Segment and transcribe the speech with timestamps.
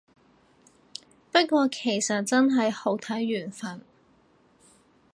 [1.31, 3.81] 不過其實真係好睇緣份